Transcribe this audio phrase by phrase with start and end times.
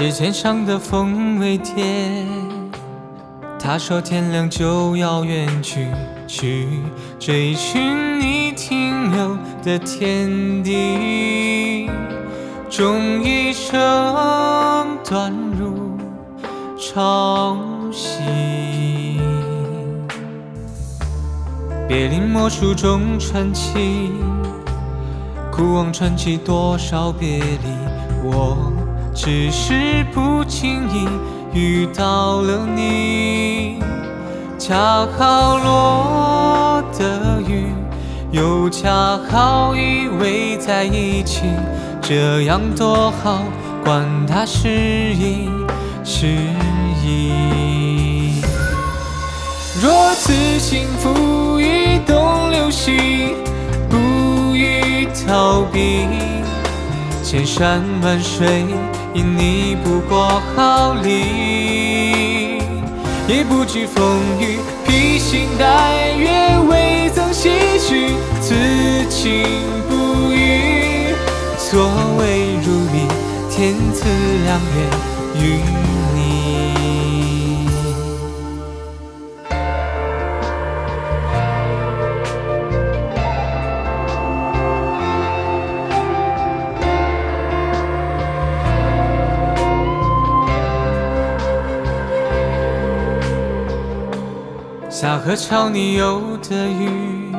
[0.00, 2.24] 指尖上的风未贴。
[3.58, 5.88] 他说天亮就要远去，
[6.26, 6.66] 去
[7.18, 11.90] 追寻你停留的天地。
[12.70, 15.98] 终一生断入
[16.78, 17.58] 潮
[17.92, 18.22] 汐。
[21.86, 24.10] 别临摹书中传奇，
[25.52, 27.68] 古往传奇多少别离，
[28.24, 28.72] 我
[29.22, 31.06] 只是不经意
[31.52, 33.78] 遇到了你，
[34.58, 37.66] 恰好落的雨，
[38.30, 41.42] 又恰好依偎在一起，
[42.00, 43.42] 这样多好，
[43.84, 45.50] 管它是意
[46.02, 46.26] 是
[47.04, 48.40] 意。
[49.82, 53.34] 若此情付与东流西，
[53.90, 56.39] 不予逃避。
[57.30, 58.66] 千山万水，
[59.14, 62.58] 因你不过毫厘。
[63.28, 68.16] 也不惧风雨，披星戴月，未曾唏嘘。
[68.40, 68.52] 此
[69.08, 69.44] 情
[69.88, 71.14] 不渝，
[71.56, 73.06] 所谓如你，
[73.48, 74.08] 天赐
[74.44, 74.90] 良缘
[75.36, 75.62] 与
[95.00, 97.32] 小河朝你游的鱼，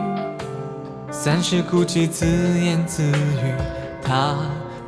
[1.11, 2.25] 三十孤寂自
[2.59, 3.53] 言自语。
[4.01, 4.35] 他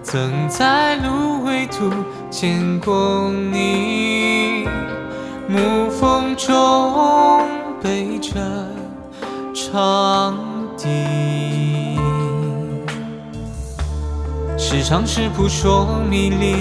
[0.01, 1.91] 曾在芦苇渡
[2.31, 4.67] 见过你，
[5.47, 7.47] 暮风中
[7.79, 8.41] 背着
[9.53, 10.35] 长
[10.75, 10.89] 笛，
[14.57, 16.55] 时常是扑朔迷离，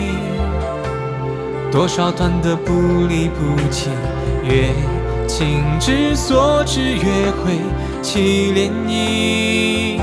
[1.71, 3.89] 多少段的不离不弃，
[4.45, 4.75] 越
[5.35, 7.59] 情之所至，越会
[8.03, 9.99] 起涟漪。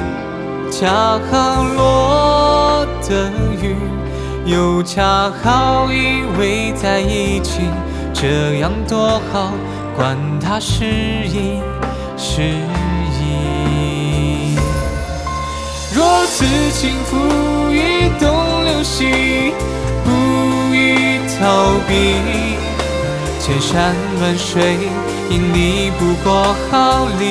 [0.71, 3.29] 恰好落的
[3.61, 3.75] 雨，
[4.47, 7.61] 又恰好依偎在一起，
[8.11, 9.51] 这样多好，
[9.95, 11.61] 管它是意
[12.17, 12.41] 是
[13.21, 14.57] 意。
[15.93, 19.53] 若此情付与东流西，
[20.03, 22.57] 不予逃避。
[23.39, 24.77] 千山万水，
[25.29, 27.23] 因你不过毫厘。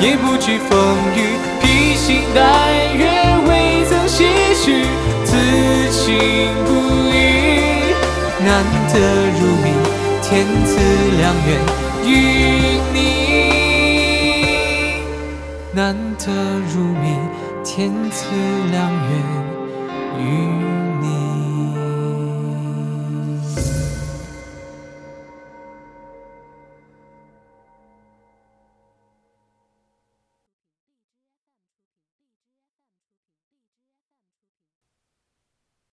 [0.00, 1.18] 也不惧风雨，
[1.60, 2.38] 披星戴
[2.94, 3.02] 月，
[3.46, 4.18] 未曾唏
[4.54, 4.86] 嘘。
[5.24, 5.36] 此
[5.90, 5.98] 情
[6.64, 6.70] 不
[7.10, 7.14] 移，
[8.44, 8.48] 难
[8.88, 8.94] 得
[9.38, 9.68] 如你，
[10.22, 10.28] 天
[10.64, 10.70] 赐
[11.18, 11.48] 良缘
[12.06, 12.08] 与
[12.94, 12.96] 你。
[15.72, 15.78] 难
[16.18, 16.24] 得
[16.72, 17.04] 如你，
[17.62, 18.18] 天赐
[18.72, 19.10] 良缘
[20.18, 20.18] 与
[21.02, 21.59] 你。